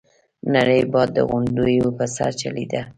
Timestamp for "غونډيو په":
1.29-2.05